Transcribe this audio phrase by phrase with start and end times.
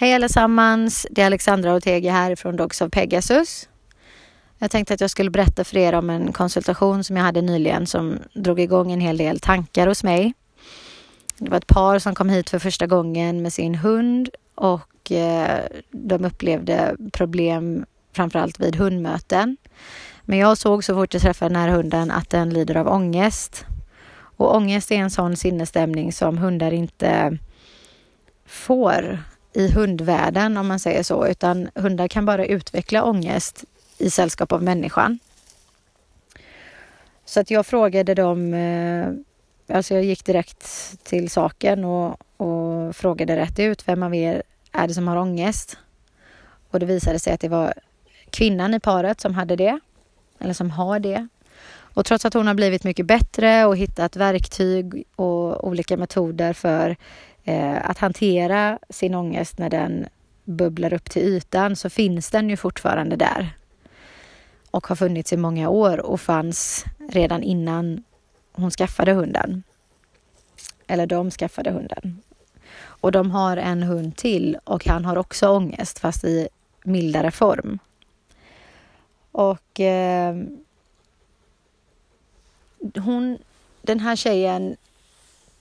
[0.00, 1.06] Hej allesammans!
[1.10, 3.68] Det är Alexandra Ortega här från Dogs of Pegasus.
[4.58, 7.86] Jag tänkte att jag skulle berätta för er om en konsultation som jag hade nyligen
[7.86, 10.34] som drog igång en hel del tankar hos mig.
[11.38, 15.60] Det var ett par som kom hit för första gången med sin hund och eh,
[15.90, 19.56] de upplevde problem framförallt vid hundmöten.
[20.22, 23.66] Men jag såg så fort jag träffade den här hunden att den lider av ångest.
[24.20, 27.38] Och ångest är en sån sinnesstämning som hundar inte
[28.46, 29.18] får
[29.52, 33.64] i hundvärlden om man säger så, utan hundar kan bara utveckla ångest
[33.98, 35.18] i sällskap av människan.
[37.24, 39.08] Så att jag frågade dem, eh,
[39.76, 40.66] alltså jag gick direkt
[41.02, 44.42] till saken och, och frågade rätt ut, vem av er
[44.72, 45.78] är det som har ångest?
[46.70, 47.74] Och det visade sig att det var
[48.30, 49.80] kvinnan i paret som hade det,
[50.38, 51.28] eller som har det.
[51.98, 56.96] Och trots att hon har blivit mycket bättre och hittat verktyg och olika metoder för
[57.48, 60.06] eh, att hantera sin ångest när den
[60.44, 63.56] bubblar upp till ytan så finns den ju fortfarande där.
[64.70, 68.04] Och har funnits i många år och fanns redan innan
[68.52, 69.62] hon skaffade hunden.
[70.86, 72.22] Eller de skaffade hunden.
[72.80, 76.48] Och de har en hund till och han har också ångest fast i
[76.84, 77.78] mildare form.
[79.32, 80.36] Och eh,
[82.94, 83.38] hon,
[83.82, 84.76] den här tjejen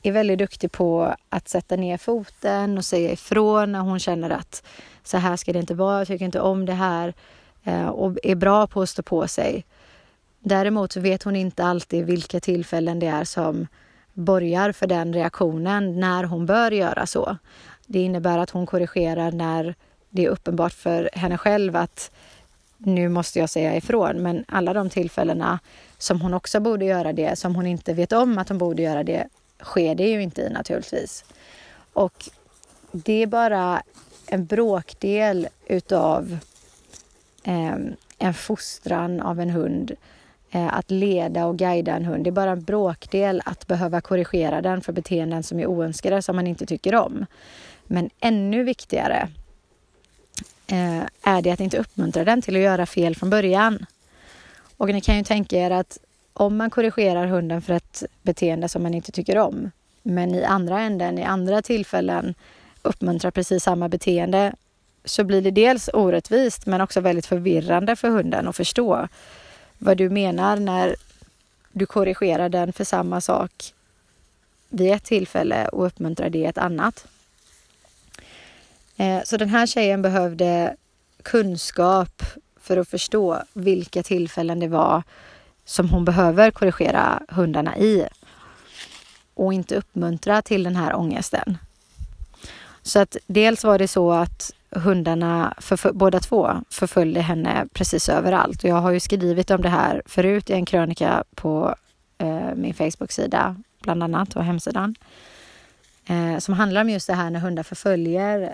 [0.08, 4.63] är väldigt duktig på att sätta ner foten och säga ifrån när hon känner att
[5.03, 7.13] så här ska det inte vara, jag tycker inte om det här
[7.63, 9.66] eh, och är bra på att stå på sig.
[10.39, 13.67] Däremot så vet hon inte alltid vilka tillfällen det är som
[14.13, 17.38] borgar för den reaktionen när hon bör göra så.
[17.85, 19.75] Det innebär att hon korrigerar när
[20.09, 22.11] det är uppenbart för henne själv att
[22.78, 24.17] nu måste jag säga ifrån.
[24.17, 25.59] Men alla de tillfällena
[25.97, 29.03] som hon också borde göra det, som hon inte vet om att hon borde göra
[29.03, 29.28] det,
[29.63, 31.25] sker det ju inte i naturligtvis.
[31.94, 32.30] Och
[32.91, 33.83] det är bara
[34.27, 36.38] en bråkdel utav
[37.44, 37.75] eh,
[38.17, 39.95] en fostran av en hund.
[40.51, 42.23] Eh, att leda och guida en hund.
[42.23, 46.35] Det är bara en bråkdel att behöva korrigera den för beteenden som är oönskade som
[46.35, 47.25] man inte tycker om.
[47.85, 49.29] Men ännu viktigare
[50.67, 53.85] eh, är det att inte uppmuntra den till att göra fel från början.
[54.78, 55.97] Och ni kan ju tänka er att
[56.38, 59.72] om man korrigerar hunden för ett beteende som man inte tycker om,
[60.03, 62.36] men i andra änden, i andra tillfällen
[62.81, 64.53] uppmuntrar precis samma beteende,
[65.06, 69.08] så blir det dels orättvist men också väldigt förvirrande för hunden att förstå
[69.78, 70.96] vad du menar när
[71.72, 73.74] du korrigerar den för samma sak
[74.70, 77.08] vid ett tillfälle och uppmuntrar det i ett annat.
[78.97, 80.76] Eh, så den här tjejen behövde
[81.24, 82.24] kunskap
[82.62, 85.03] för att förstå vilka tillfällen det var
[85.67, 88.07] som hon behöver korrigera hundarna i
[89.33, 91.57] och inte uppmuntra till den här ångesten.
[92.81, 98.09] Så att dels var det så att hundarna, för, för, båda två, förföljde henne precis
[98.09, 98.63] överallt.
[98.63, 101.75] Och jag har ju skrivit om det här förut i en krönika på
[102.17, 104.95] eh, min Facebook-sida, bland annat, och hemsidan.
[106.07, 108.53] Eh, som handlar om just det här när hundar förföljer.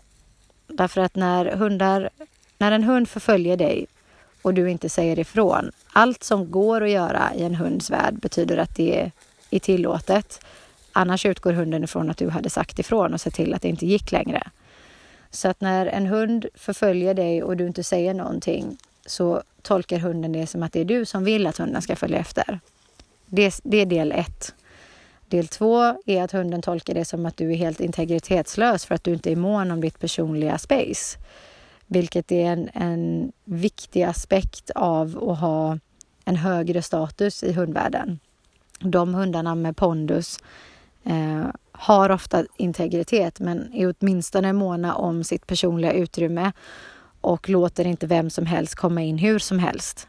[0.67, 2.09] Därför att när hundar,
[2.57, 3.85] när en hund förföljer dig
[4.43, 5.71] och du inte säger ifrån.
[5.93, 9.11] Allt som går att göra i en hunds värld betyder att det
[9.49, 10.45] är tillåtet.
[10.91, 13.85] Annars utgår hunden ifrån att du hade sagt ifrån och sett till att det inte
[13.85, 14.43] gick längre.
[15.31, 20.31] Så att när en hund förföljer dig och du inte säger någonting så tolkar hunden
[20.31, 22.59] det som att det är du som vill att hunden ska följa efter.
[23.25, 24.53] Det, det är del ett.
[25.27, 29.03] Del två är att hunden tolkar det som att du är helt integritetslös för att
[29.03, 31.17] du inte är mån om ditt personliga space.
[31.87, 35.79] Vilket är en, en viktig aspekt av att ha
[36.25, 38.19] en högre status i hundvärlden.
[38.79, 40.39] De hundarna med pondus
[41.03, 46.51] eh, har ofta integritet men är åtminstone måna om sitt personliga utrymme
[47.21, 50.07] och låter inte vem som helst komma in hur som helst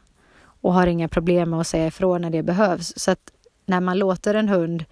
[0.60, 2.92] och har inga problem med att säga ifrån när det behövs.
[2.96, 3.32] Så att
[3.66, 4.84] när man låter en hund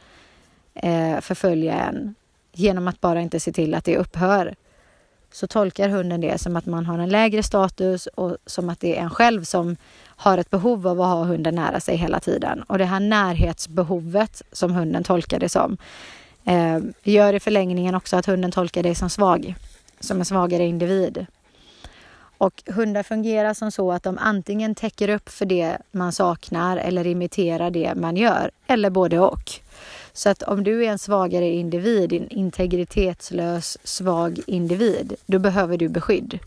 [0.75, 2.15] eh, förfölja en
[2.53, 4.54] genom att bara inte se till att det upphör
[5.32, 8.98] så tolkar hunden det som att man har en lägre status och som att det
[8.98, 12.62] är en själv som har ett behov av att ha hunden nära sig hela tiden.
[12.62, 15.76] Och det här närhetsbehovet som hunden tolkar det som
[16.44, 19.54] eh, gör i förlängningen också att hunden tolkar dig som svag,
[20.00, 21.26] som en svagare individ.
[22.38, 27.06] Och hundar fungerar som så att de antingen täcker upp för det man saknar eller
[27.06, 29.61] imiterar det man gör, eller både och.
[30.12, 35.88] Så att om du är en svagare individ, en integritetslös, svag individ, då behöver du
[35.88, 36.38] beskydd.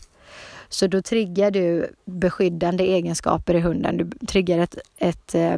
[0.68, 3.96] Så då triggar du beskyddande egenskaper i hunden.
[3.96, 5.56] Du triggar ett, ett eh,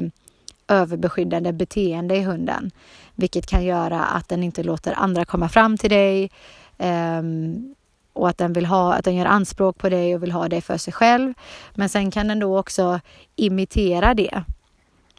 [0.69, 2.71] överbeskyddande beteende i hunden,
[3.15, 6.31] vilket kan göra att den inte låter andra komma fram till dig
[6.79, 7.23] eh,
[8.13, 10.61] och att den vill ha, att den gör anspråk på dig och vill ha dig
[10.61, 11.35] för sig själv.
[11.75, 13.01] Men sen kan den då också
[13.37, 14.43] imitera det.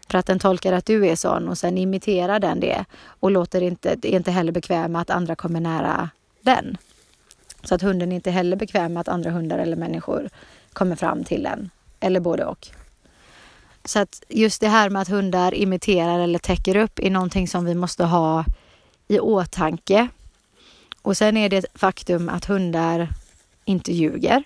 [0.09, 3.61] För att den tolkar att du är sån och sen imiterar den det och låter
[3.61, 6.09] inte, är inte heller bekväm med att andra kommer nära
[6.41, 6.77] den.
[7.63, 10.29] Så att hunden är inte heller bekväm med att andra hundar eller människor
[10.73, 11.69] kommer fram till den.
[11.99, 12.67] Eller både och.
[13.85, 17.65] Så att just det här med att hundar imiterar eller täcker upp är någonting som
[17.65, 18.45] vi måste ha
[19.07, 20.07] i åtanke.
[21.01, 23.07] Och sen är det ett faktum att hundar
[23.65, 24.43] inte ljuger.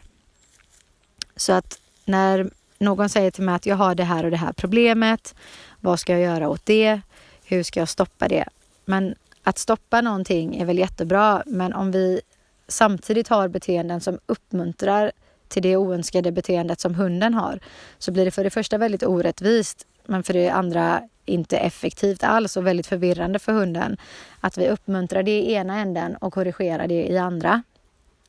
[1.35, 2.49] Så att när
[2.83, 5.35] någon säger till mig att jag har det här och det här problemet,
[5.79, 7.01] vad ska jag göra åt det?
[7.45, 8.45] Hur ska jag stoppa det?
[8.85, 12.21] Men att stoppa någonting är väl jättebra, men om vi
[12.67, 15.11] samtidigt har beteenden som uppmuntrar
[15.47, 17.59] till det oönskade beteendet som hunden har
[17.97, 22.57] så blir det för det första väldigt orättvist men för det andra inte effektivt alls
[22.57, 23.97] och väldigt förvirrande för hunden
[24.39, 27.63] att vi uppmuntrar det i ena änden och korrigerar det i andra.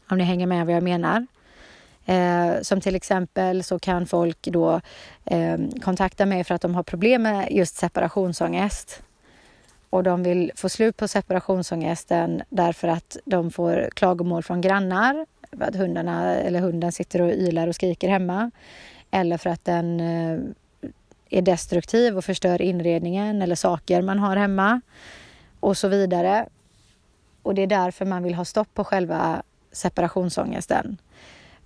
[0.09, 1.27] Om ni hänger med vad jag menar.
[2.07, 4.81] Eh, som till exempel så kan folk då
[5.25, 9.03] eh, kontakta mig för att de har problem med just separationsångest.
[9.91, 15.27] Och de vill få slut på separationsångesten därför att de får klagomål från grannar
[15.61, 18.51] att hundarna eller hunden sitter och ylar och skriker hemma.
[19.11, 20.41] Eller för att den eh,
[21.31, 24.81] är destruktiv och förstör inredningen eller saker man har hemma
[25.61, 26.49] och så vidare.
[27.43, 29.43] Och det är därför man vill ha stopp på själva
[29.73, 30.99] separationsångesten.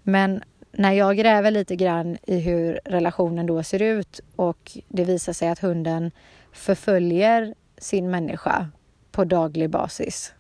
[0.03, 0.43] Men
[0.73, 5.49] när jag gräver lite grann i hur relationen då ser ut och det visar sig
[5.49, 6.11] att hunden
[6.53, 8.69] förföljer sin människa
[9.11, 10.35] på daglig basis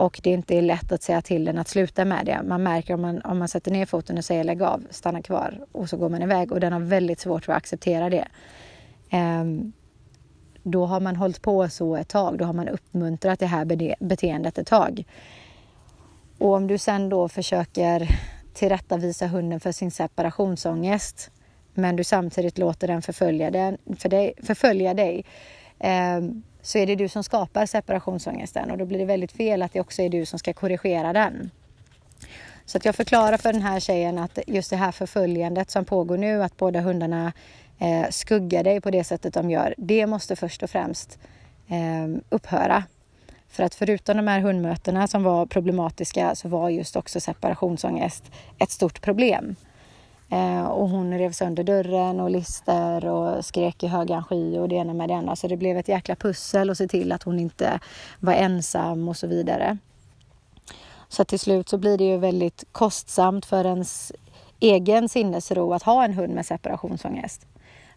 [0.00, 2.42] och det inte är lätt att säga till den att sluta med det.
[2.44, 5.66] Man märker om man, om man sätter ner foten och säger lägg av, stanna kvar
[5.72, 8.28] och så går man iväg och den har väldigt svårt att acceptera det.
[9.10, 9.72] Ehm,
[10.62, 13.64] då har man hållit på så ett tag, då har man uppmuntrat det här
[14.00, 15.04] beteendet ett tag.
[16.38, 18.08] Och om du sen då försöker
[18.54, 21.30] tillrättavisa hunden för sin separationsångest
[21.74, 25.24] men du samtidigt låter den förfölja, den, för dig, förfölja dig
[25.78, 29.72] ehm, så är det du som skapar separationsångesten och då blir det väldigt fel att
[29.72, 31.50] det också är du som ska korrigera den.
[32.64, 36.16] Så att jag förklarar för den här tjejen att just det här förföljandet som pågår
[36.16, 37.32] nu, att båda hundarna
[37.78, 41.18] eh, skuggar dig på det sättet de gör, det måste först och främst
[41.68, 42.84] eh, upphöra.
[43.50, 48.70] För att förutom de här hundmötena som var problematiska så var just också separationsångest ett
[48.70, 49.56] stort problem.
[50.30, 54.74] Eh, och hon rev sönder dörren och lister och skrek i högan sky och det
[54.74, 55.36] ena med det andra.
[55.36, 57.80] Så det blev ett jäkla pussel att se till att hon inte
[58.20, 59.78] var ensam och så vidare.
[61.08, 64.12] Så till slut så blir det ju väldigt kostsamt för ens
[64.60, 67.46] egen sinnesro att ha en hund med separationsångest.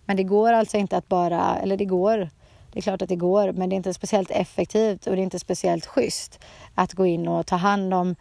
[0.05, 2.29] Men det går alltså inte att bara, eller det går,
[2.73, 5.23] det är klart att det går, men det är inte speciellt effektivt och det är
[5.23, 6.39] inte speciellt schysst
[6.75, 8.15] att gå in och ta hand om,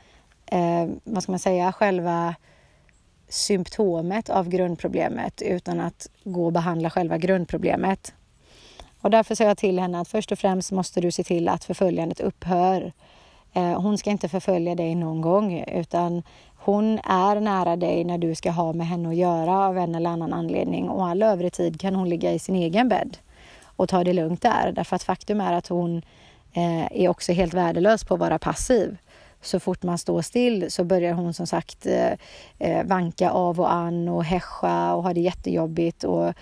[0.46, 2.34] eh, vad ska man säga, själva
[3.28, 8.14] symptomet av grundproblemet utan att gå och behandla själva grundproblemet.
[9.00, 11.64] Och därför sa jag till henne att först och främst måste du se till att
[11.64, 12.93] förföljandet upphör.
[13.52, 16.22] Eh, hon ska inte förfölja dig någon gång utan
[16.56, 20.10] hon är nära dig när du ska ha med henne att göra av en eller
[20.10, 23.16] annan anledning och all övrig tid kan hon ligga i sin egen bädd
[23.76, 24.72] och ta det lugnt där.
[24.72, 26.02] Därför att faktum är att hon
[26.52, 28.96] eh, är också helt värdelös på att vara passiv
[29.42, 32.12] så fort man står still så börjar hon som sagt eh,
[32.58, 36.32] eh, vanka av och an och häscha och ha det jättejobbigt och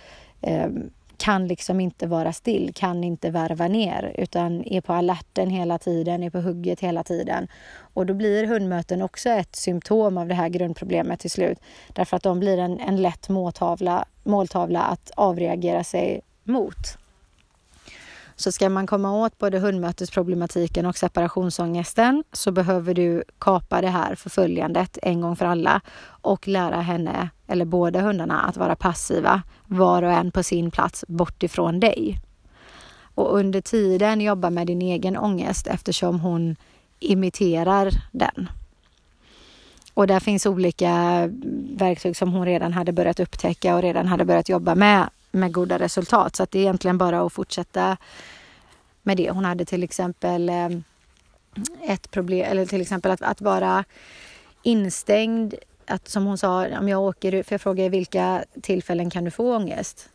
[0.40, 0.68] eh,
[1.16, 6.22] kan liksom inte vara still, kan inte värva ner utan är på alerten hela tiden,
[6.22, 7.48] är på hugget hela tiden.
[7.94, 11.58] Och då blir hundmöten också ett symptom av det här grundproblemet till slut.
[11.92, 16.99] Därför att de blir en, en lätt måltavla, måltavla att avreagera sig mot.
[18.40, 24.14] Så ska man komma åt både hundmötesproblematiken och separationsångesten så behöver du kapa det här
[24.14, 30.02] förföljandet en gång för alla och lära henne, eller båda hundarna, att vara passiva, var
[30.02, 32.20] och en på sin plats bort ifrån dig.
[33.14, 36.56] Och under tiden jobba med din egen ångest eftersom hon
[37.00, 38.48] imiterar den.
[39.94, 40.90] Och där finns olika
[41.76, 45.78] verktyg som hon redan hade börjat upptäcka och redan hade börjat jobba med med goda
[45.78, 46.36] resultat.
[46.36, 47.96] Så att det är egentligen bara att fortsätta
[49.02, 49.30] med det.
[49.30, 50.84] Hon hade till exempel ehm,
[51.82, 53.84] ett problem, eller till exempel att, att vara
[54.62, 55.54] instängd.
[55.86, 59.56] Att som hon sa, om jag åker, för jag frågade vilka tillfällen kan du få
[59.56, 60.08] ångest?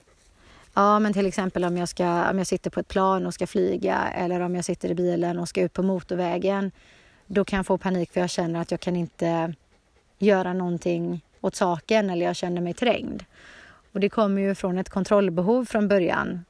[0.74, 3.48] Ja, men till exempel om jag, ska, om jag sitter på ett plan och ska
[3.48, 6.72] flyga eller om jag sitter i bilen och ska ut på motorvägen.
[7.28, 9.54] Då kan jag få panik för jag känner att jag kan inte
[10.18, 13.24] göra någonting åt saken eller jag känner mig trängd.
[13.96, 16.46] Och det kommer ju från ett kontrollbehov från början.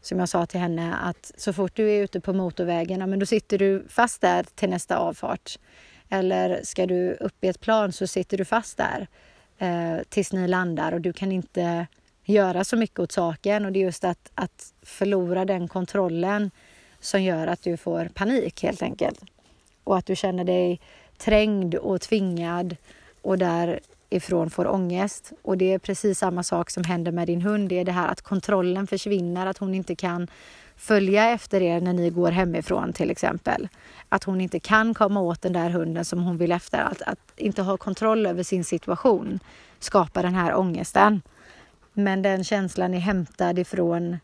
[0.00, 3.18] Som jag sa till henne att så fort du är ute på motorvägen, ja, men
[3.18, 5.58] då sitter du fast där till nästa avfart.
[6.08, 9.06] Eller ska du upp i ett plan så sitter du fast där
[9.58, 11.86] eh, tills ni landar och du kan inte
[12.24, 13.64] göra så mycket åt saken.
[13.64, 16.50] Och det är just att, att förlora den kontrollen
[17.00, 19.20] som gör att du får panik helt enkelt.
[19.84, 20.80] Och att du känner dig
[21.18, 22.76] trängd och tvingad
[23.22, 23.38] och
[24.14, 25.32] ifrån får ångest.
[25.42, 27.68] Och det är precis samma sak som händer med din hund.
[27.68, 30.28] Det är det här att kontrollen försvinner, att hon inte kan
[30.76, 33.68] följa efter er när ni går hemifrån till exempel.
[34.08, 36.78] Att hon inte kan komma åt den där hunden som hon vill efter.
[36.78, 39.40] Att, att inte ha kontroll över sin situation
[39.78, 41.22] skapar den här ångesten.
[41.92, 44.18] Men den känslan är hämtad ifrån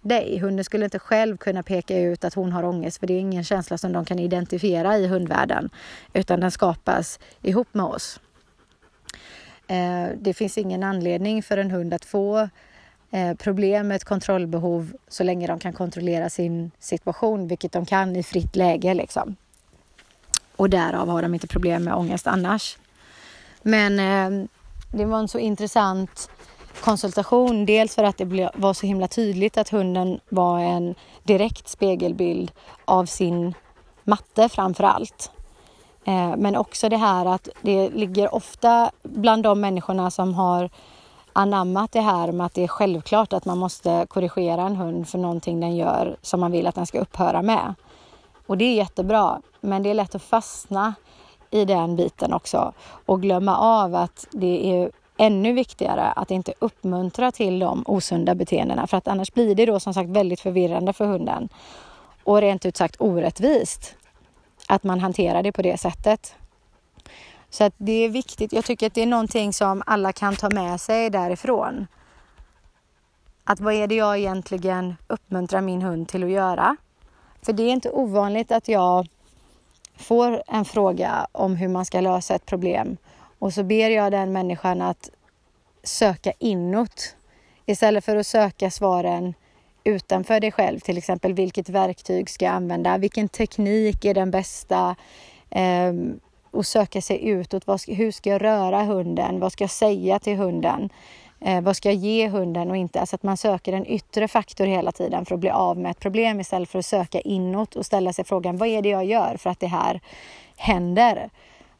[0.00, 0.38] dig.
[0.38, 3.44] Hunden skulle inte själv kunna peka ut att hon har ångest för det är ingen
[3.44, 5.70] känsla som de kan identifiera i hundvärlden
[6.12, 8.20] utan den skapas ihop med oss.
[9.66, 12.48] Eh, det finns ingen anledning för en hund att få
[13.10, 18.16] eh, problem med ett kontrollbehov så länge de kan kontrollera sin situation, vilket de kan
[18.16, 18.94] i fritt läge.
[18.94, 19.36] Liksom.
[20.56, 22.78] Och därav har de inte problem med ångest annars.
[23.62, 24.46] Men eh,
[24.92, 26.30] det var en så intressant
[26.80, 27.66] konsultation.
[27.66, 32.52] Dels för att det var så himla tydligt att hunden var en direkt spegelbild
[32.84, 33.54] av sin
[34.04, 35.30] matte framför allt.
[36.04, 40.70] Eh, men också det här att det ligger ofta bland de människorna som har
[41.32, 45.18] anammat det här med att det är självklart att man måste korrigera en hund för
[45.18, 47.74] någonting den gör som man vill att den ska upphöra med.
[48.46, 50.94] Och det är jättebra, men det är lätt att fastna
[51.50, 52.72] i den biten också
[53.06, 58.86] och glömma av att det är ännu viktigare att inte uppmuntra till de osunda beteendena
[58.86, 61.48] för att annars blir det då som sagt väldigt förvirrande för hunden
[62.24, 63.94] och rent ut sagt orättvist
[64.68, 66.34] att man hanterar det på det sättet.
[67.50, 68.52] Så att det är viktigt.
[68.52, 71.86] Jag tycker att det är någonting som alla kan ta med sig därifrån.
[73.44, 76.76] Att vad är det jag egentligen uppmuntrar min hund till att göra?
[77.42, 79.08] För det är inte ovanligt att jag
[79.96, 82.96] får en fråga om hur man ska lösa ett problem
[83.38, 85.10] och så ber jag den människan att
[85.82, 87.16] söka inåt
[87.66, 89.34] istället för att söka svaren
[89.84, 90.80] utanför dig själv.
[90.80, 92.98] Till exempel vilket verktyg ska jag använda?
[92.98, 94.96] Vilken teknik är den bästa?
[95.50, 95.92] Eh,
[96.50, 97.66] och söka sig utåt.
[97.66, 99.40] Vad ska, hur ska jag röra hunden?
[99.40, 100.90] Vad ska jag säga till hunden?
[101.40, 103.00] Eh, vad ska jag ge hunden och inte?
[103.00, 106.00] Alltså att man söker en yttre faktor hela tiden för att bli av med ett
[106.00, 109.36] problem istället för att söka inåt och ställa sig frågan vad är det jag gör
[109.36, 110.00] för att det här
[110.56, 111.30] händer?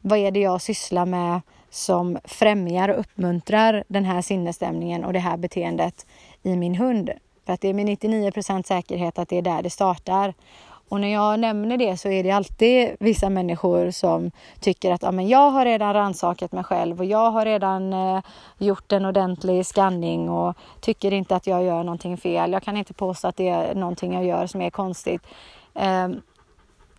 [0.01, 1.41] Vad är det jag sysslar med
[1.71, 6.07] som främjar och uppmuntrar den här sinnesstämningen och det här beteendet
[6.43, 7.11] i min hund?
[7.47, 10.35] För att det är med 99% säkerhet att det är där det startar.
[10.93, 14.31] Och när jag nämner det så är det alltid vissa människor som
[14.61, 18.23] tycker att ah, men jag har redan rannsakat mig själv och jag har redan eh,
[18.59, 22.53] gjort en ordentlig skanning och tycker inte att jag gör någonting fel.
[22.53, 25.23] Jag kan inte påstå att det är någonting jag gör som är konstigt.
[25.75, 26.09] Eh,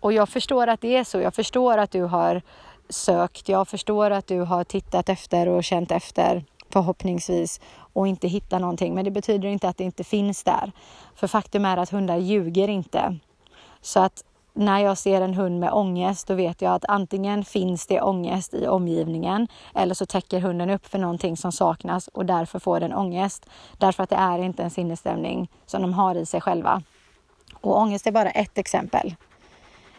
[0.00, 1.20] och jag förstår att det är så.
[1.20, 2.42] Jag förstår att du har
[2.88, 3.48] sökt.
[3.48, 7.60] Jag förstår att du har tittat efter och känt efter förhoppningsvis
[7.92, 8.94] och inte hitta någonting.
[8.94, 10.72] Men det betyder inte att det inte finns där.
[11.14, 13.18] För faktum är att hundar ljuger inte.
[13.80, 17.86] Så att när jag ser en hund med ångest då vet jag att antingen finns
[17.86, 22.58] det ångest i omgivningen eller så täcker hunden upp för någonting som saknas och därför
[22.58, 23.46] får den ångest.
[23.78, 26.82] Därför att det är inte en sinnesstämning som de har i sig själva.
[27.60, 29.14] Och ångest är bara ett exempel.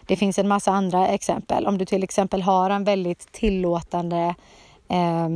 [0.07, 1.67] Det finns en massa andra exempel.
[1.67, 4.35] Om du till exempel har en väldigt tillåtande
[4.89, 5.29] eh,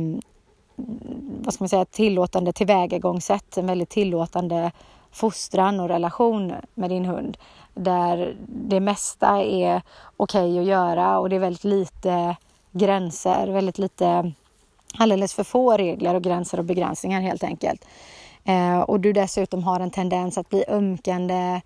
[1.44, 4.72] vad ska man säga, tillåtande tillvägagångssätt, en väldigt tillåtande
[5.12, 7.38] fostran och relation med din hund
[7.74, 9.82] där det mesta är
[10.16, 12.36] okej okay att göra och det är väldigt lite
[12.72, 14.32] gränser, väldigt lite,
[14.98, 17.84] alldeles för få regler och gränser och begränsningar helt enkelt.
[18.44, 21.60] Eh, och du dessutom har en tendens att bli ömkande,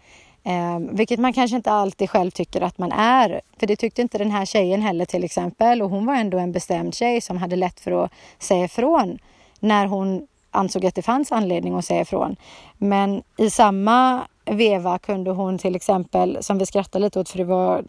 [0.45, 3.41] Eh, vilket man kanske inte alltid själv tycker att man är.
[3.59, 5.83] För det tyckte inte den här tjejen heller till exempel.
[5.83, 9.19] Och hon var ändå en bestämd tjej som hade lätt för att säga ifrån
[9.61, 12.37] när hon ansåg att det fanns anledning att säga ifrån.
[12.79, 17.45] Men i samma veva kunde hon till exempel, som vi skrattade lite åt för det
[17.45, 17.85] var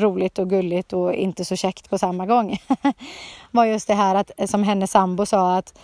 [0.00, 2.58] roligt och gulligt och inte så käckt på samma gång,
[3.50, 5.78] var just det här att som hennes sambo sa att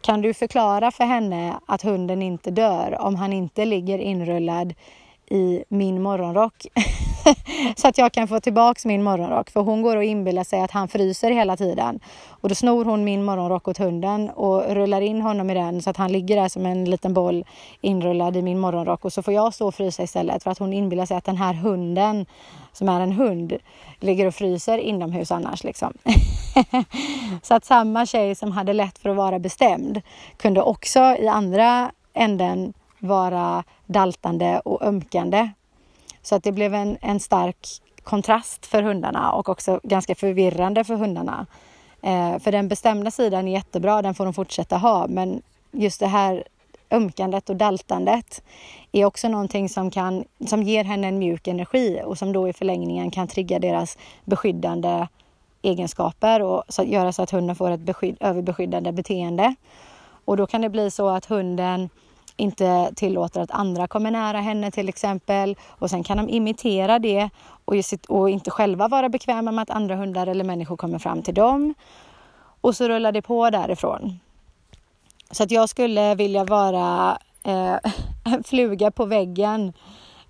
[0.00, 4.74] kan du förklara för henne att hunden inte dör om han inte ligger inrullad
[5.32, 6.66] i min morgonrock.
[7.76, 9.50] så att jag kan få tillbaks min morgonrock.
[9.50, 12.00] För hon går och inbillar sig att han fryser hela tiden.
[12.28, 15.90] Och då snor hon min morgonrock åt hunden och rullar in honom i den så
[15.90, 17.44] att han ligger där som en liten boll
[17.80, 19.04] inrullad i min morgonrock.
[19.04, 21.36] Och så får jag stå och frysa istället för att hon inbillar sig att den
[21.36, 22.26] här hunden,
[22.72, 23.56] som är en hund,
[24.00, 25.64] ligger och fryser inomhus annars.
[25.64, 25.92] Liksom.
[27.42, 30.02] så att samma tjej som hade lätt för att vara bestämd
[30.36, 32.72] kunde också i andra änden
[33.02, 35.50] vara daltande och ömkande.
[36.22, 37.68] Så att det blev en, en stark
[38.02, 41.46] kontrast för hundarna och också ganska förvirrande för hundarna.
[42.02, 45.42] Eh, för den bestämda sidan är jättebra, den får de fortsätta ha, men
[45.72, 46.44] just det här
[46.90, 48.42] ömkandet och daltandet
[48.92, 52.52] är också någonting som, kan, som ger henne en mjuk energi och som då i
[52.52, 55.06] förlängningen kan trigga deras beskyddande
[55.62, 59.54] egenskaper och så, göra så att hunden får ett beskydd, överbeskyddande beteende.
[60.24, 61.88] Och då kan det bli så att hunden
[62.42, 65.56] inte tillåter att andra kommer nära henne till exempel.
[65.68, 67.30] Och sen kan de imitera det
[67.64, 67.74] och,
[68.08, 71.74] och inte själva vara bekväma med att andra hundar eller människor kommer fram till dem.
[72.60, 74.20] Och så rullar det på därifrån.
[75.30, 77.76] Så att jag skulle vilja vara eh,
[78.24, 79.72] en fluga på väggen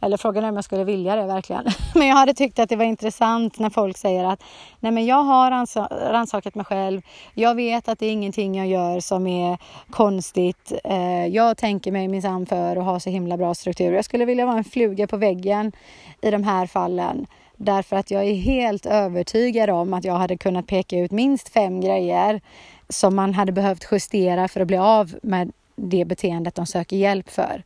[0.02, 1.64] eller frågan är om jag skulle vilja det verkligen.
[1.94, 4.42] Men jag hade tyckt att det var intressant när folk säger att
[4.80, 5.50] nej men jag har
[6.12, 7.02] rannsakat mig själv.
[7.35, 9.59] Jag vet att det är ingenting jag gör som är
[9.90, 10.73] konstigt.
[10.85, 13.92] Eh, jag tänker mig minsann för och har så himla bra struktur.
[13.92, 15.73] Jag skulle vilja vara en fluga på väggen
[16.23, 17.26] i de här fallen.
[17.56, 21.80] Därför att jag är helt övertygad om att jag hade kunnat peka ut minst fem
[21.80, 22.40] grejer
[22.88, 27.30] som man hade behövt justera för att bli av med det beteendet de söker hjälp
[27.30, 27.62] för.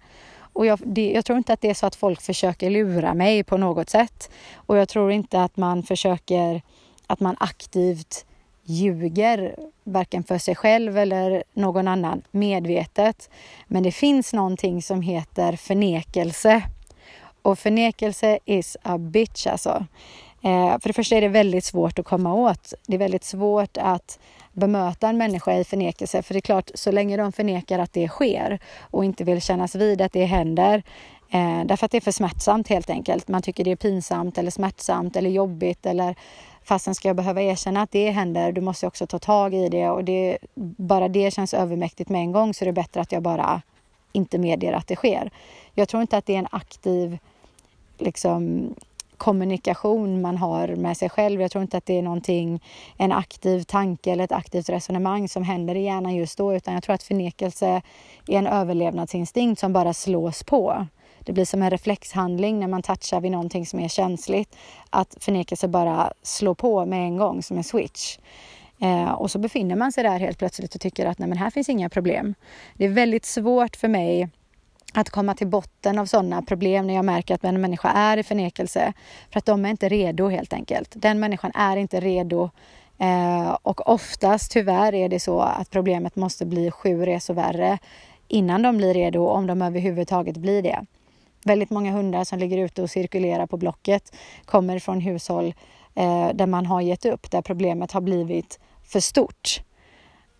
[0.56, 3.44] Och jag, det, jag, tror inte att det är så att folk försöker lura mig
[3.44, 4.30] på något sätt.
[4.54, 6.62] Och jag tror inte att man försöker,
[7.06, 8.26] att man aktivt
[8.64, 13.30] ljuger, varken för sig själv eller någon annan medvetet.
[13.66, 16.62] Men det finns någonting som heter förnekelse.
[17.42, 19.86] Och förnekelse is a bitch alltså.
[20.46, 22.74] Eh, för det första är det väldigt svårt att komma åt.
[22.86, 24.18] Det är väldigt svårt att
[24.52, 26.22] bemöta en människa i förnekelse.
[26.22, 29.74] För det är klart, så länge de förnekar att det sker och inte vill kännas
[29.74, 30.82] vid att det händer,
[31.30, 33.28] eh, därför att det är för smärtsamt helt enkelt.
[33.28, 36.14] Man tycker det är pinsamt eller smärtsamt eller jobbigt eller
[36.64, 39.90] fastän ska jag behöva erkänna att det händer, du måste också ta tag i det
[39.90, 40.38] och det,
[40.76, 43.62] bara det känns övermäktigt med en gång så är det bättre att jag bara
[44.12, 45.30] inte medger att det sker.
[45.74, 47.18] Jag tror inte att det är en aktiv
[47.98, 48.74] liksom,
[49.16, 51.40] kommunikation man har med sig själv.
[51.40, 52.62] Jag tror inte att det är någonting,
[52.96, 56.82] en aktiv tanke eller ett aktivt resonemang som händer i hjärnan just då, utan jag
[56.82, 57.82] tror att förnekelse
[58.26, 60.86] är en överlevnadsinstinkt som bara slås på.
[61.20, 64.56] Det blir som en reflexhandling när man touchar vid någonting som är känsligt,
[64.90, 68.18] att förnekelse bara slår på med en gång som en switch.
[68.80, 71.50] Eh, och så befinner man sig där helt plötsligt och tycker att nej men här
[71.50, 72.34] finns inga problem.
[72.74, 74.28] Det är väldigt svårt för mig
[75.00, 78.22] att komma till botten av sådana problem när jag märker att en människa är i
[78.22, 78.92] förnekelse.
[79.32, 80.92] För att de är inte redo helt enkelt.
[80.94, 82.50] Den människan är inte redo
[82.98, 87.78] eh, och oftast tyvärr är det så att problemet måste bli sju resor värre
[88.28, 90.86] innan de blir redo, om de överhuvudtaget blir det.
[91.44, 95.54] Väldigt många hundar som ligger ute och cirkulerar på Blocket kommer från hushåll
[95.94, 99.60] eh, där man har gett upp, där problemet har blivit för stort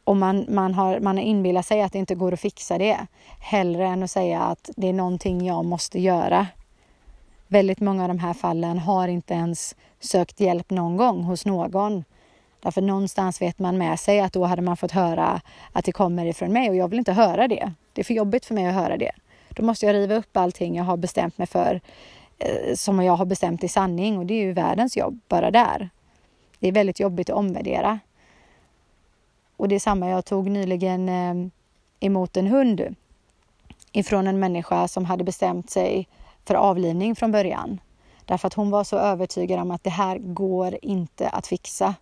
[0.07, 3.07] och man, man, har, man inbillar sig att det inte går att fixa det.
[3.41, 6.47] Hellre än att säga att det är någonting jag måste göra.
[7.49, 12.05] Väldigt många av de här fallen har inte ens sökt hjälp någon gång hos någon.
[12.63, 15.41] Därför någonstans vet man med sig att då hade man fått höra
[15.73, 17.73] att det kommer ifrån mig och jag vill inte höra det.
[17.93, 19.13] Det är för jobbigt för mig att höra det.
[19.49, 21.81] Då måste jag riva upp allting jag har bestämt mig för
[22.39, 25.91] eh, som jag har bestämt i sanning och det är ju världens jobb bara där.
[26.59, 27.99] Det är väldigt jobbigt att omvärdera.
[29.57, 31.51] Och det är samma, jag tog nyligen ehm,
[32.01, 32.97] emot en hund
[33.93, 36.09] ifrån en människa som hade bestämt sig
[36.45, 37.81] för avlivning från början.
[38.25, 41.95] Därför att hon var så övertygad om att det här går inte att fixa.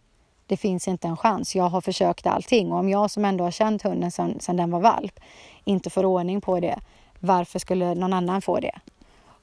[0.47, 1.57] Det finns inte en chans.
[1.57, 4.71] Jag har försökt allting och om jag som ändå har känt hunden sedan, sedan den
[4.71, 5.21] var valp
[5.65, 6.79] inte får ordning på det,
[7.21, 8.79] varför skulle någon annan få det?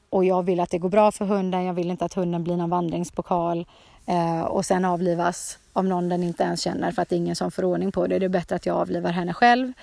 [0.10, 1.63] Och jag vill att det går bra för hunden.
[1.63, 3.65] Jag vill inte att hunden blir någon vandringspokal eh,
[4.06, 7.36] Eh, och sen avlivas av någon den inte ens känner för att det är ingen
[7.36, 8.20] som får ordning på det.
[8.20, 9.74] Det är bättre att jag avlivar henne själv.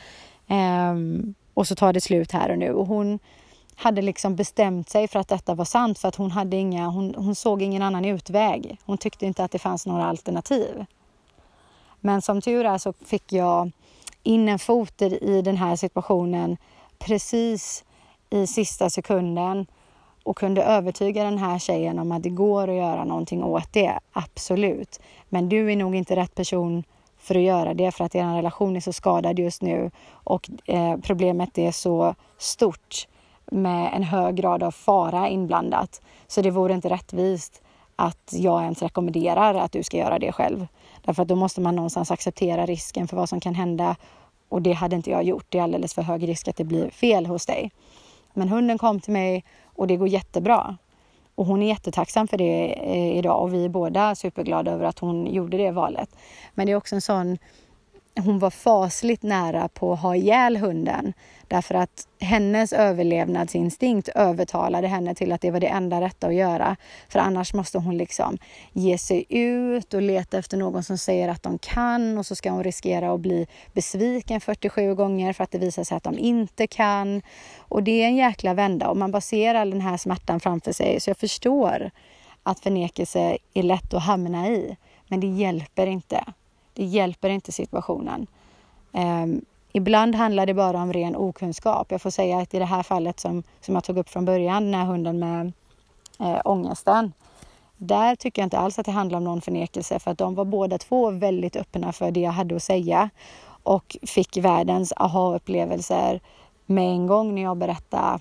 [0.49, 0.95] Eh,
[1.55, 2.73] och så tar det slut här och nu.
[2.73, 3.19] Och hon
[3.75, 7.15] hade liksom bestämt sig för att detta var sant för att hon hade inga, hon,
[7.15, 8.79] hon såg ingen annan utväg.
[8.85, 10.85] Hon tyckte inte att det fanns några alternativ.
[12.01, 13.71] Men som tur är så fick jag
[14.23, 16.57] in en fot i den här situationen
[16.99, 17.85] precis
[18.31, 19.67] i sista sekunden
[20.29, 23.99] och kunde övertyga den här tjejen om att det går att göra någonting åt det,
[24.13, 25.01] absolut.
[25.29, 26.85] Men du är nog inte rätt person
[27.19, 30.97] för att göra det för att er relation är så skadad just nu och eh,
[30.97, 33.09] problemet är så stort
[33.47, 36.03] med en hög grad av fara inblandat.
[36.27, 37.63] Så det vore inte rättvist
[37.97, 40.67] att jag ens rekommenderar att du ska göra det själv.
[41.05, 43.97] Därför att då måste man någonstans acceptera risken för vad som kan hända
[44.49, 45.47] och det hade inte jag gjort.
[45.49, 47.71] Det är alldeles för hög risk att det blir fel hos dig.
[48.35, 49.45] Men hunden kom till mig
[49.79, 50.77] och det går jättebra.
[51.35, 54.99] Och hon är jättetacksam för det eh, idag och vi är båda superglada över att
[54.99, 56.09] hon gjorde det valet.
[56.55, 57.39] Men det är också en sån
[58.19, 61.13] hon var fasligt nära på att ha ihjäl hunden
[61.49, 66.77] därför att hennes överlevnadsinstinkt övertalade henne till att det var det enda rätta att göra.
[67.09, 68.39] För annars måste hon liksom
[68.73, 72.51] ge sig ut och leta efter någon som säger att de kan och så ska
[72.51, 76.67] hon riskera att bli besviken 47 gånger för att det visar sig att de inte
[76.67, 77.23] kan.
[77.59, 80.73] Och det är en jäkla vända och man bara ser all den här smärtan framför
[80.73, 81.91] sig så jag förstår
[82.43, 84.77] att förnekelse är lätt att hamna i.
[85.09, 86.25] Men det hjälper inte.
[86.79, 88.27] Det hjälper inte situationen.
[88.93, 91.91] Um, ibland handlar det bara om ren okunskap.
[91.91, 94.65] Jag får säga att i det här fallet som, som jag tog upp från början,
[94.65, 95.53] den här hunden med
[96.21, 97.13] eh, ångesten.
[97.77, 100.45] Där tycker jag inte alls att det handlar om någon förnekelse för att de var
[100.45, 103.11] båda två väldigt öppna för det jag hade att säga
[103.63, 106.21] och fick världens aha-upplevelser
[106.67, 108.19] med en gång när jag berättade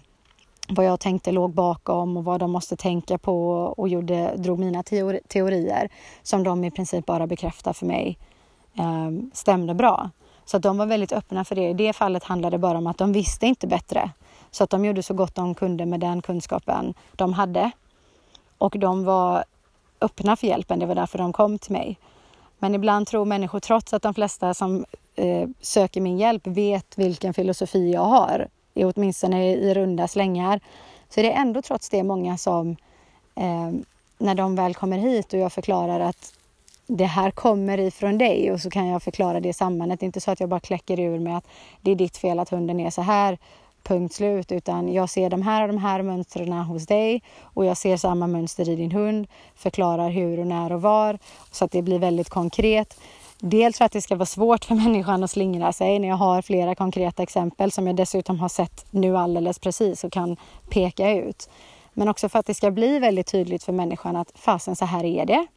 [0.69, 4.83] vad jag tänkte låg bakom och vad de måste tänka på och gjorde, drog mina
[4.83, 5.89] teori, teorier
[6.23, 8.17] som de i princip bara bekräftade för mig
[8.79, 10.09] eh, stämde bra.
[10.45, 11.69] Så att de var väldigt öppna för det.
[11.69, 14.11] I det fallet handlade det bara om att de visste inte bättre.
[14.51, 17.71] Så att de gjorde så gott de kunde med den kunskapen de hade.
[18.57, 19.43] Och de var
[20.01, 21.97] öppna för hjälpen, det var därför de kom till mig.
[22.59, 24.85] Men ibland tror människor, trots att de flesta som
[25.15, 30.59] eh, söker min hjälp vet vilken filosofi jag har, åtminstone i runda slängar,
[31.09, 32.75] så är det ändå trots det många som
[33.35, 33.71] eh,
[34.17, 36.33] när de väl kommer hit och jag förklarar att
[36.87, 39.99] det här kommer ifrån dig och så kan jag förklara det sammanhanget.
[39.99, 41.47] Det är inte så att jag bara kläcker ur med att
[41.81, 43.37] det är ditt fel att hunden är så här,
[43.83, 47.77] punkt slut, utan jag ser de här och de här mönstren hos dig och jag
[47.77, 51.19] ser samma mönster i din hund, förklarar hur och när och var
[51.51, 52.99] så att det blir väldigt konkret.
[53.39, 56.41] Dels för att det ska vara svårt för människan att slingra sig när jag har
[56.41, 60.37] flera konkreta exempel som jag dessutom har sett nu alldeles precis och kan
[60.69, 61.49] peka ut.
[61.93, 65.03] Men också för att det ska bli väldigt tydligt för människan att fasen så här
[65.03, 65.47] är det.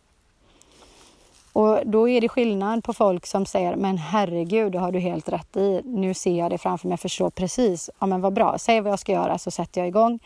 [1.52, 5.28] Och då är det skillnad på folk som säger men herregud, det har du helt
[5.28, 5.82] rätt i.
[5.84, 7.90] Nu ser jag det framför mig, jag förstår precis.
[7.98, 10.18] Ja men vad bra, säg vad jag ska göra så sätter jag igång.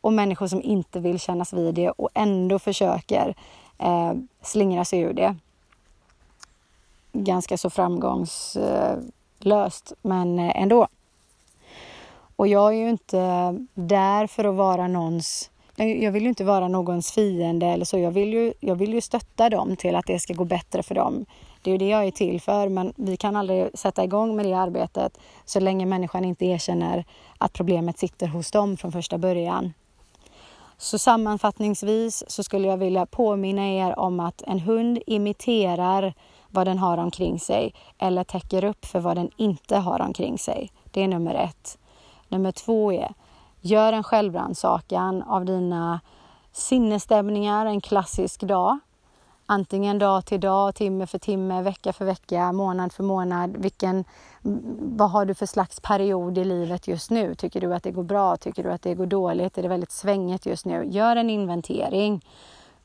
[0.00, 3.34] Och människor som inte vill kännas vid det och ändå försöker
[3.78, 4.12] eh,
[4.42, 5.36] slingra sig ur det.
[7.12, 10.88] Ganska så framgångslöst, men eh, ändå.
[12.36, 13.18] Och jag är ju inte
[13.74, 17.98] där för att vara någons jag vill ju inte vara någons fiende eller så.
[17.98, 20.94] Jag vill, ju, jag vill ju stötta dem till att det ska gå bättre för
[20.94, 21.26] dem.
[21.62, 24.46] Det är ju det jag är till för, men vi kan aldrig sätta igång med
[24.46, 27.04] det arbetet så länge människan inte erkänner
[27.38, 29.72] att problemet sitter hos dem från första början.
[30.78, 36.14] Så sammanfattningsvis så skulle jag vilja påminna er om att en hund imiterar
[36.50, 40.70] vad den har omkring sig eller täcker upp för vad den inte har omkring sig.
[40.90, 41.78] Det är nummer ett.
[42.28, 43.14] Nummer två är
[43.66, 46.00] Gör en självrannsakan av dina
[46.52, 48.78] sinnesstämningar en klassisk dag.
[49.46, 53.56] Antingen dag till dag, timme för timme, vecka för vecka, månad för månad.
[53.56, 54.04] Vilken,
[54.78, 57.34] vad har du för slags period i livet just nu?
[57.34, 58.36] Tycker du att det går bra?
[58.36, 59.58] Tycker du att det går dåligt?
[59.58, 60.84] Är det väldigt svängigt just nu?
[60.84, 62.24] Gör en inventering.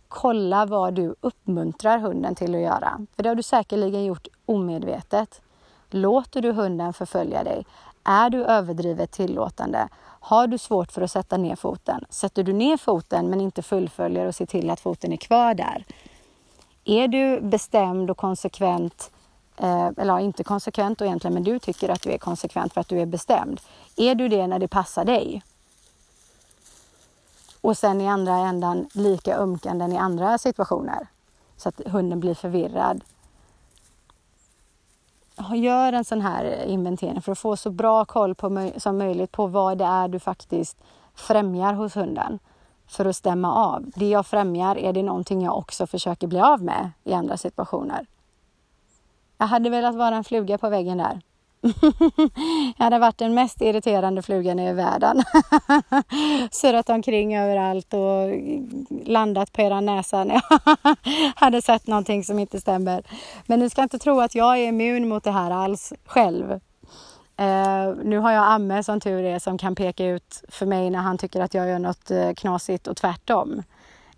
[0.07, 3.05] Kolla vad du uppmuntrar hunden till att göra.
[3.15, 5.41] För det har du säkerligen gjort omedvetet.
[5.89, 7.65] Låter du hunden förfölja dig?
[8.03, 9.87] Är du överdrivet tillåtande?
[10.23, 12.05] Har du svårt för att sätta ner foten?
[12.09, 15.85] Sätter du ner foten men inte fullföljer och ser till att foten är kvar där?
[16.85, 19.11] Är du bestämd och konsekvent,
[19.57, 22.99] eh, eller inte konsekvent egentligen, men du tycker att du är konsekvent för att du
[23.01, 23.61] är bestämd.
[23.95, 25.43] Är du det när det passar dig?
[27.61, 31.07] Och sen i andra ändan lika ömkande i andra situationer
[31.57, 33.03] så att hunden blir förvirrad
[35.55, 39.31] gör en sån här eh, inventering för att få så bra koll på, som möjligt
[39.31, 40.77] på vad det är du faktiskt
[41.15, 42.39] främjar hos hunden
[42.87, 43.91] för att stämma av.
[43.95, 48.05] Det jag främjar, är det någonting jag också försöker bli av med i andra situationer?
[49.37, 51.21] Jag hade velat vara en fluga på väggen där.
[52.77, 55.23] jag hade varit den mest irriterande flugan i världen.
[56.51, 58.29] Surrat omkring överallt och
[59.05, 60.35] landat på era näsa när
[60.83, 60.95] jag
[61.35, 63.03] hade sett någonting som inte stämmer.
[63.45, 66.51] Men ni ska inte tro att jag är immun mot det här alls själv.
[67.41, 70.99] Uh, nu har jag Amme som tur är som kan peka ut för mig när
[70.99, 73.63] han tycker att jag gör något eh, knasigt och tvärtom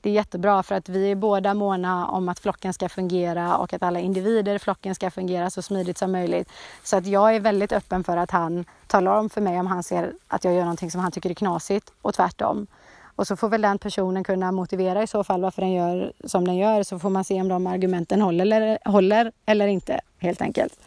[0.04, 3.74] det är jättebra för att vi är båda måna om att flocken ska fungera och
[3.74, 6.50] att alla individer i flocken ska fungera så smidigt som möjligt.
[6.84, 9.84] Så att jag är väldigt öppen för att han talar om för mig om han
[9.84, 12.68] ser att jag gör någonting som han tycker är knasigt och tvärtom.
[13.16, 16.48] Och så får väl den personen kunna motivera i så fall varför den gör som
[16.48, 20.42] den gör så får man se om de argumenten håller eller, håller eller inte helt
[20.42, 20.80] enkelt.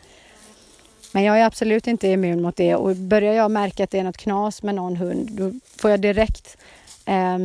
[1.12, 4.04] Men jag är absolut inte immun mot det och börjar jag märka att det är
[4.04, 6.56] något knas med någon hund då får jag direkt
[7.04, 7.38] eh,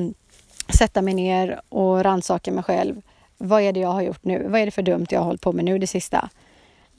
[0.71, 3.01] sätta mig ner och rannsaka mig själv.
[3.37, 4.47] Vad är det jag har gjort nu?
[4.47, 6.29] Vad är det för dumt jag har hållit på med nu det sista?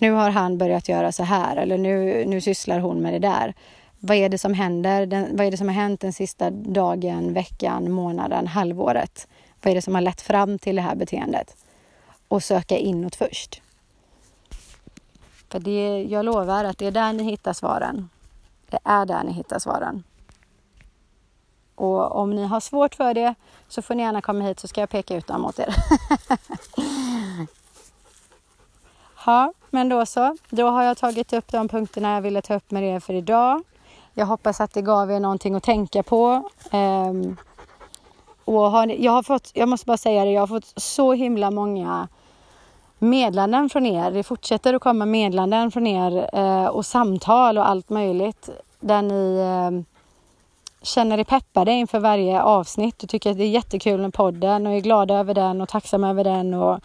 [0.02, 3.54] nu har han börjat göra så här eller nu, nu sysslar hon med det där.
[3.98, 5.06] Vad är det som händer?
[5.06, 9.28] Den, vad är det som har hänt den sista dagen, veckan, månaden, halvåret?
[9.62, 11.56] Vad är det som har lett fram till det här beteendet?
[12.28, 13.62] Och söka inåt först.
[15.48, 18.08] För det, jag lovar att det är där ni hittar svaren.
[18.70, 20.04] Det är där ni hittar svaren.
[21.74, 23.34] Och om ni har svårt för det
[23.68, 25.74] så får ni gärna komma hit så ska jag peka ut dem åt er.
[29.26, 30.36] ja, men då så.
[30.50, 33.62] Då har jag tagit upp de punkterna jag ville ta upp med er för idag.
[34.14, 36.50] Jag hoppas att det gav er någonting att tänka på.
[36.72, 37.36] Um,
[38.44, 41.50] och har, jag har fått, jag måste bara säga det, jag har fått så himla
[41.50, 42.08] många
[42.98, 44.10] meddelanden från er.
[44.10, 49.38] Det fortsätter att komma meddelanden från er eh, och samtal och allt möjligt där ni
[49.38, 49.91] eh,
[50.82, 54.72] känner er peppade inför varje avsnitt och tycker att det är jättekul med podden och
[54.72, 56.80] är glada över den och tacksamma över den och,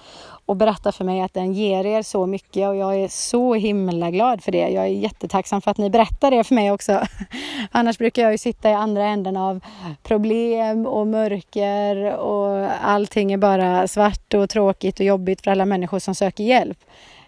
[0.45, 4.11] och berättar för mig att den ger er så mycket och jag är så himla
[4.11, 4.69] glad för det.
[4.69, 7.01] Jag är jättetacksam för att ni berättar det för mig också.
[7.71, 9.59] Annars brukar jag ju sitta i andra änden av
[10.03, 15.99] problem och mörker och allting är bara svart och tråkigt och jobbigt för alla människor
[15.99, 16.77] som söker hjälp.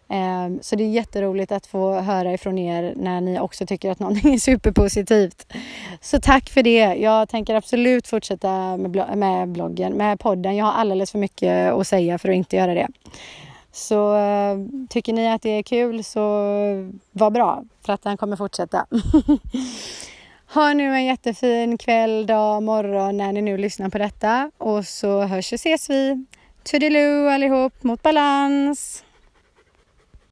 [0.10, 4.00] Ehm, så det är jätteroligt att få höra ifrån er när ni också tycker att
[4.00, 5.54] någonting är superpositivt.
[6.02, 6.80] Så tack för det.
[6.80, 10.56] Jag tänker absolut fortsätta med, bloggen, med podden.
[10.56, 12.88] Jag har alldeles för mycket att säga för att inte göra det.
[13.72, 14.58] Så eh,
[14.90, 16.20] tycker ni att det är kul så
[16.56, 18.86] eh, var bra för att den kommer fortsätta.
[20.54, 25.22] ha nu en jättefin kväll, dag, morgon när ni nu lyssnar på detta och så
[25.22, 26.26] hörs och ses vi.
[26.64, 29.04] Toodiloo allihop mot balans!